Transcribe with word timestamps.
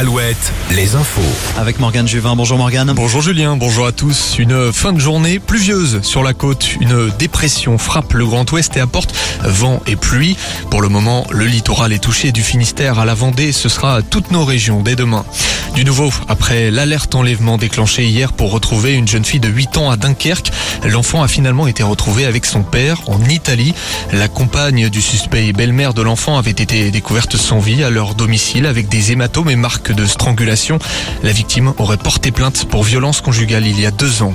Alouette, 0.00 0.54
les 0.70 0.94
infos. 0.94 1.20
Avec 1.58 1.78
Morgane 1.78 2.08
Juvin. 2.08 2.34
Bonjour 2.34 2.56
Morgane. 2.56 2.90
Bonjour 2.94 3.20
Julien, 3.20 3.58
bonjour 3.58 3.86
à 3.86 3.92
tous. 3.92 4.38
Une 4.38 4.72
fin 4.72 4.94
de 4.94 4.98
journée 4.98 5.38
pluvieuse 5.38 6.00
sur 6.00 6.22
la 6.22 6.32
côte. 6.32 6.70
Une 6.80 7.10
dépression 7.18 7.76
frappe 7.76 8.14
le 8.14 8.24
Grand 8.24 8.50
Ouest 8.50 8.78
et 8.78 8.80
apporte 8.80 9.14
vent 9.44 9.82
et 9.86 9.96
pluie. 9.96 10.38
Pour 10.70 10.80
le 10.80 10.88
moment, 10.88 11.26
le 11.30 11.44
littoral 11.44 11.92
est 11.92 11.98
touché 11.98 12.32
du 12.32 12.42
Finistère 12.42 12.98
à 12.98 13.04
la 13.04 13.12
Vendée. 13.12 13.52
Ce 13.52 13.68
sera 13.68 14.00
toutes 14.00 14.30
nos 14.30 14.46
régions 14.46 14.80
dès 14.80 14.96
demain. 14.96 15.26
Du 15.74 15.84
nouveau, 15.84 16.12
après 16.28 16.70
l'alerte 16.70 17.14
enlèvement 17.14 17.56
déclenchée 17.56 18.04
hier 18.04 18.32
pour 18.32 18.50
retrouver 18.50 18.94
une 18.94 19.06
jeune 19.06 19.24
fille 19.24 19.40
de 19.40 19.48
8 19.48 19.76
ans 19.78 19.90
à 19.90 19.96
Dunkerque, 19.96 20.50
l'enfant 20.84 21.22
a 21.22 21.28
finalement 21.28 21.66
été 21.66 21.82
retrouvé 21.82 22.26
avec 22.26 22.44
son 22.44 22.62
père 22.62 23.00
en 23.06 23.22
Italie. 23.24 23.74
La 24.12 24.28
compagne 24.28 24.88
du 24.88 25.00
suspect 25.00 25.46
et 25.46 25.52
belle-mère 25.52 25.94
de 25.94 26.02
l'enfant 26.02 26.36
avait 26.38 26.50
été 26.50 26.90
découverte 26.90 27.36
sans 27.36 27.60
vie 27.60 27.84
à 27.84 27.90
leur 27.90 28.14
domicile 28.14 28.66
avec 28.66 28.88
des 28.88 29.12
hématomes 29.12 29.50
et 29.50 29.56
marques 29.56 29.92
de 29.92 30.06
strangulation. 30.06 30.78
La 31.22 31.32
victime 31.32 31.72
aurait 31.78 31.96
porté 31.96 32.30
plainte 32.30 32.66
pour 32.66 32.82
violence 32.82 33.20
conjugale 33.20 33.66
il 33.66 33.80
y 33.80 33.86
a 33.86 33.90
deux 33.90 34.22
ans. 34.22 34.34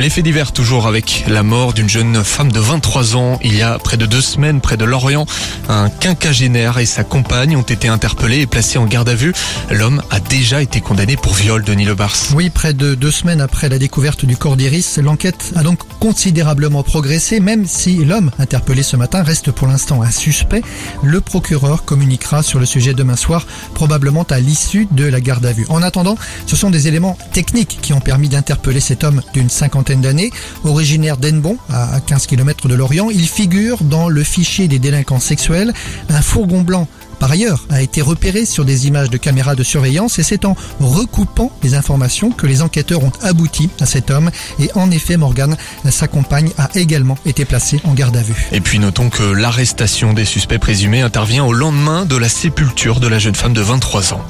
L'effet 0.00 0.22
divers 0.22 0.52
toujours 0.52 0.86
avec 0.86 1.24
la 1.28 1.42
mort 1.42 1.74
d'une 1.74 1.90
jeune 1.90 2.24
femme 2.24 2.50
de 2.50 2.58
23 2.58 3.16
ans 3.16 3.38
il 3.44 3.54
y 3.54 3.60
a 3.60 3.78
près 3.78 3.98
de 3.98 4.06
deux 4.06 4.22
semaines 4.22 4.62
près 4.62 4.78
de 4.78 4.86
Lorient. 4.86 5.26
Un 5.68 5.90
quinquagénaire 5.90 6.78
et 6.78 6.86
sa 6.86 7.04
compagne 7.04 7.54
ont 7.54 7.60
été 7.60 7.86
interpellés 7.86 8.40
et 8.40 8.46
placés 8.46 8.78
en 8.78 8.86
garde 8.86 9.10
à 9.10 9.14
vue. 9.14 9.34
L'homme 9.70 10.00
a 10.08 10.18
déjà 10.18 10.62
été 10.62 10.80
condamné 10.80 11.16
pour 11.16 11.34
viol 11.34 11.62
de 11.62 11.92
Bars. 11.92 12.16
Oui, 12.34 12.48
près 12.48 12.72
de 12.72 12.94
deux 12.94 13.10
semaines 13.10 13.42
après 13.42 13.68
la 13.68 13.78
découverte 13.78 14.24
du 14.24 14.38
corps 14.38 14.56
d'Iris, 14.56 14.96
l'enquête 15.02 15.52
a 15.54 15.62
donc 15.62 15.80
considérablement 15.98 16.82
progressé, 16.82 17.38
même 17.38 17.66
si 17.66 18.02
l'homme 18.02 18.30
interpellé 18.38 18.82
ce 18.82 18.96
matin 18.96 19.22
reste 19.22 19.50
pour 19.50 19.68
l'instant 19.68 20.00
un 20.00 20.10
suspect. 20.10 20.62
Le 21.02 21.20
procureur 21.20 21.84
communiquera 21.84 22.42
sur 22.42 22.58
le 22.58 22.64
sujet 22.64 22.94
demain 22.94 23.16
soir, 23.16 23.46
probablement 23.74 24.22
à 24.30 24.40
l'issue 24.40 24.88
de 24.92 25.04
la 25.04 25.20
garde 25.20 25.44
à 25.44 25.52
vue. 25.52 25.66
En 25.68 25.82
attendant, 25.82 26.16
ce 26.46 26.56
sont 26.56 26.70
des 26.70 26.88
éléments 26.88 27.18
techniques 27.34 27.80
qui 27.82 27.92
ont 27.92 28.00
permis 28.00 28.30
d'interpeller 28.30 28.80
cet 28.80 29.04
homme 29.04 29.20
d'une 29.34 29.50
cinquantaine 29.50 29.89
d'années, 29.96 30.30
originaire 30.64 31.16
d'Enbon, 31.16 31.56
à 31.68 32.00
15 32.06 32.26
km 32.26 32.68
de 32.68 32.74
Lorient. 32.74 33.10
Il 33.10 33.26
figure 33.26 33.82
dans 33.82 34.08
le 34.08 34.22
fichier 34.22 34.68
des 34.68 34.78
délinquants 34.78 35.20
sexuels. 35.20 35.72
Un 36.08 36.22
fourgon 36.22 36.62
blanc 36.62 36.88
par 37.20 37.30
ailleurs, 37.30 37.66
a 37.68 37.82
été 37.82 38.00
repéré 38.00 38.46
sur 38.46 38.64
des 38.64 38.86
images 38.86 39.10
de 39.10 39.18
caméras 39.18 39.54
de 39.54 39.62
surveillance 39.62 40.18
et 40.18 40.22
c'est 40.22 40.46
en 40.46 40.56
recoupant 40.80 41.52
les 41.62 41.74
informations 41.74 42.30
que 42.30 42.46
les 42.46 42.62
enquêteurs 42.62 43.04
ont 43.04 43.12
abouti 43.22 43.68
à 43.78 43.84
cet 43.84 44.10
homme. 44.10 44.30
Et 44.58 44.70
en 44.74 44.90
effet, 44.90 45.18
Morgan, 45.18 45.54
sa 45.90 46.08
compagne, 46.08 46.50
a 46.56 46.70
également 46.74 47.18
été 47.26 47.44
placée 47.44 47.78
en 47.84 47.92
garde 47.92 48.16
à 48.16 48.22
vue. 48.22 48.48
Et 48.52 48.60
puis 48.60 48.78
notons 48.78 49.10
que 49.10 49.22
l'arrestation 49.22 50.14
des 50.14 50.24
suspects 50.24 50.58
présumés 50.58 51.02
intervient 51.02 51.44
au 51.44 51.52
lendemain 51.52 52.06
de 52.06 52.16
la 52.16 52.30
sépulture 52.30 53.00
de 53.00 53.06
la 53.06 53.18
jeune 53.18 53.34
femme 53.34 53.52
de 53.52 53.60
23 53.60 54.14
ans. 54.14 54.24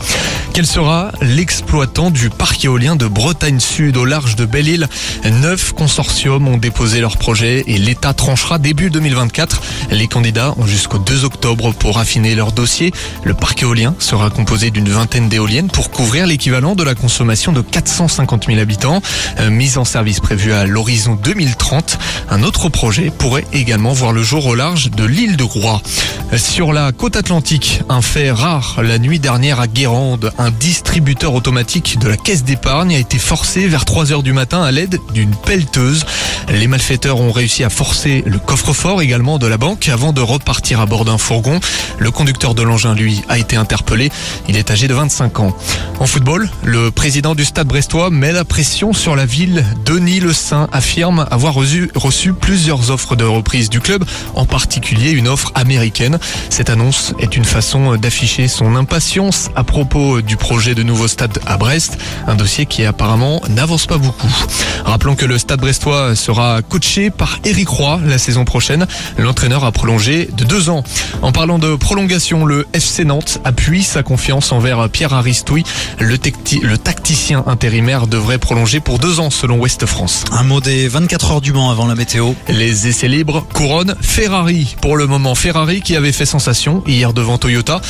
Quel 0.53 0.67
sera 0.67 1.13
l'exploitant 1.23 2.11
du 2.11 2.29
parc 2.29 2.65
éolien 2.65 2.97
de 2.97 3.07
Bretagne 3.07 3.61
Sud 3.61 3.97
au 3.97 4.05
large 4.05 4.35
de 4.35 4.47
Belle-Île? 4.47 4.89
Neuf 5.25 5.73
consortiums 5.73 6.49
ont 6.49 6.57
déposé 6.57 7.01
leur 7.01 7.19
projet 7.19 7.63
et 7.69 7.79
l'État 7.79 8.15
tranchera 8.15 8.59
début 8.59 8.91
2024. 8.91 9.63
Les 9.93 10.09
candidats 10.09 10.55
ont 10.59 10.67
jusqu'au 10.67 10.99
2 10.99 11.25
octobre 11.25 11.73
pour 11.73 11.99
affiner 11.99 12.35
leur 12.35 12.51
dossier. 12.51 12.80
Le 13.25 13.35
parc 13.35 13.63
éolien 13.63 13.95
sera 13.99 14.31
composé 14.31 14.71
d'une 14.71 14.89
vingtaine 14.89 15.29
d'éoliennes 15.29 15.69
pour 15.69 15.91
couvrir 15.91 16.27
l'équivalent 16.27 16.75
de 16.75 16.83
la 16.83 16.95
consommation 16.95 17.53
de 17.53 17.61
450 17.61 18.47
000 18.47 18.59
habitants. 18.59 19.03
Euh, 19.39 19.51
mise 19.51 19.79
en 19.79 19.85
service 19.85 20.21
prévue 20.21 20.53
à 20.53 20.65
l'horizon 20.65 21.19
2030. 21.23 21.99
Un 22.31 22.43
autre 22.43 22.69
projet 22.69 23.11
pourrait 23.17 23.47
également 23.53 23.93
voir 23.93 24.13
le 24.13 24.23
jour 24.23 24.47
au 24.47 24.55
large 24.55 24.91
de 24.91 25.05
l'île 25.05 25.37
de 25.37 25.45
Groix. 25.45 25.83
Sur 26.37 26.73
la 26.73 26.93
côte 26.93 27.17
atlantique, 27.17 27.83
un 27.89 28.03
fait 28.03 28.31
rare 28.31 28.81
la 28.83 28.99
nuit 28.99 29.19
dernière 29.19 29.59
à 29.59 29.67
Guérande, 29.67 30.33
un 30.39 30.51
distributeur 30.51 31.35
automatique 31.35 31.99
de 31.99 32.09
la 32.09 32.17
caisse 32.17 32.45
d'épargne 32.45 32.95
a 32.95 32.99
été 32.99 33.19
forcé 33.19 33.67
vers 33.67 33.85
3 33.85 34.13
heures 34.13 34.23
du 34.23 34.33
matin 34.33 34.63
à 34.63 34.71
l'aide 34.71 35.01
d'une 35.13 35.35
pelleteuse. 35.35 36.07
Les 36.51 36.67
malfaiteurs 36.67 37.21
ont 37.21 37.31
réussi 37.31 37.63
à 37.63 37.71
forcer 37.71 38.25
le 38.27 38.39
coffre-fort 38.39 39.03
également 39.03 39.39
de 39.39 39.47
la 39.47 39.57
banque 39.57 39.89
avant 39.89 40.13
de 40.13 40.21
repartir 40.21 40.81
à 40.81 40.87
bord 40.87 41.05
d'un 41.05 41.17
fourgon. 41.17 41.61
Le 41.99 42.11
conducteur 42.11 42.57
de 42.57 42.63
l'engin, 42.63 42.93
lui, 42.95 43.23
a 43.29 43.39
été 43.39 43.55
interpellé. 43.55 44.11
Il 44.49 44.57
est 44.57 44.69
âgé 44.71 44.89
de 44.89 44.95
25 44.95 45.39
ans. 45.39 45.57
En 46.01 46.07
football, 46.07 46.51
le 46.65 46.91
président 46.91 47.37
du 47.37 47.45
stade 47.45 47.69
brestois 47.69 48.11
met 48.11 48.33
la 48.33 48.45
pression 48.45 48.93
sur 48.93 49.15
la 49.15 49.27
ville. 49.27 49.65
Denis 49.85 50.19
Le 50.19 50.33
Saint 50.33 50.69
affirme 50.73 51.25
avoir 51.31 51.55
reçu, 51.55 51.89
reçu 51.95 52.33
plusieurs 52.33 52.91
offres 52.91 53.15
de 53.15 53.25
reprise 53.25 53.71
du 53.71 53.81
club, 53.81 54.05
en 54.35 54.45
particulier 54.45 55.13
une 55.13 55.29
offre 55.29 55.53
américaine. 55.55 56.19
Cette 56.49 56.69
annonce 56.69 57.15
est 57.21 57.37
une 57.37 57.45
façon 57.45 57.97
d'afficher 57.97 58.49
son 58.49 58.75
impatience 58.75 59.51
à 59.55 59.63
propos 59.63 60.21
du 60.21 60.37
projet 60.37 60.75
de 60.75 60.83
nouveau 60.83 61.07
stade 61.07 61.39
à 61.47 61.57
Brest, 61.57 61.99
un 62.27 62.35
dossier 62.35 62.67
qui 62.67 62.85
apparemment 62.85 63.41
n'avance 63.49 63.87
pas 63.87 63.99
beaucoup. 63.99 64.35
Rappelons 64.85 65.15
que 65.15 65.27
le 65.27 65.39
stade 65.39 65.61
brestois 65.61 66.17
sera 66.17 66.40
coaché 66.69 67.11
par 67.11 67.39
Eric 67.45 67.69
Roy 67.69 68.01
la 68.07 68.19
saison 68.19 68.45
prochaine. 68.45 68.87
L'entraîneur 69.19 69.65
a 69.65 69.73
prolongé 69.73 70.29
de 70.37 70.45
deux 70.45 70.71
ans. 70.71 70.85
En 71.23 71.33
parlant 71.33 71.59
de 71.59 71.75
prolongation, 71.77 72.45
le 72.45 72.67
FC 72.73 73.05
Nantes 73.05 73.41
appuie 73.45 73.83
sa 73.83 74.03
confiance 74.03 74.53
envers 74.53 74.89
Pierre 74.89 75.13
Aristoui. 75.13 75.65
Le, 75.99 76.17
le 76.63 76.79
tacticien 76.79 77.45
intérimaire 77.47 78.07
devrait 78.07 78.39
prolonger 78.39 78.81
pour 78.81 78.99
deux 78.99 79.21
ans 79.21 79.31
selon 79.31 79.59
Ouest 79.59 79.87
France. 79.87 80.25
Un 80.33 80.43
mot 80.43 80.61
des 80.61 80.89
24 80.89 81.33
heures 81.33 81.41
du 81.41 81.53
Mans 81.53 81.71
avant 81.71 81.87
la 81.87 81.95
météo. 81.95 82.33
Les 82.49 82.89
essais 82.89 83.09
libres 83.09 83.47
couronnent 83.53 83.95
Ferrari. 84.01 84.77
Pour 84.81 84.97
le 84.97 85.07
moment, 85.07 85.35
Ferrari 85.35 85.81
qui 85.81 85.97
avait 85.97 86.13
fait 86.13 86.27
sensation 86.27 86.83
hier 86.87 87.13
devant 87.13 87.39
Toyota. 87.39 87.81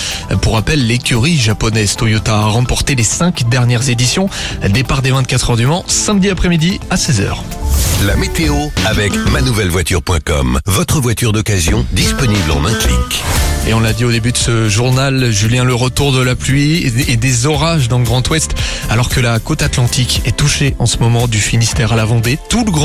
Pour 0.42 0.54
rappel, 0.54 0.86
l'écurie 0.86 1.36
japonaise 1.36 1.96
Toyota 1.96 2.36
a 2.36 2.44
remporté 2.44 2.94
les 2.94 3.04
cinq 3.04 3.48
dernières 3.48 3.88
éditions. 3.88 4.28
Départ 4.68 5.02
des 5.02 5.10
24 5.10 5.50
heures 5.50 5.56
du 5.56 5.66
Mans, 5.66 5.84
samedi 5.86 6.30
après-midi 6.30 6.80
à 6.90 6.96
16h. 6.96 7.59
La 8.06 8.16
météo 8.16 8.54
avec 8.86 9.12
manouvellevoiture.com. 9.30 10.58
Votre 10.64 11.00
voiture 11.00 11.32
d'occasion 11.32 11.84
disponible 11.92 12.50
en 12.50 12.64
un 12.64 12.72
clic. 12.72 13.22
Et 13.66 13.74
on 13.74 13.80
l'a 13.80 13.92
dit 13.92 14.06
au 14.06 14.10
début 14.10 14.32
de 14.32 14.38
ce 14.38 14.70
journal, 14.70 15.30
Julien, 15.30 15.64
le 15.64 15.74
retour 15.74 16.12
de 16.12 16.22
la 16.22 16.34
pluie 16.34 16.82
et 17.08 17.16
des 17.16 17.46
orages 17.46 17.88
dans 17.88 17.98
le 17.98 18.04
Grand 18.04 18.26
Ouest, 18.30 18.54
alors 18.88 19.10
que 19.10 19.20
la 19.20 19.38
côte 19.38 19.60
atlantique 19.60 20.22
est 20.24 20.34
touchée 20.34 20.74
en 20.78 20.86
ce 20.86 20.96
moment 20.98 21.28
du 21.28 21.38
Finistère 21.38 21.92
à 21.92 21.96
la 21.96 22.06
Vendée. 22.06 22.38
Tout 22.48 22.64
le 22.64 22.70
grand 22.70 22.78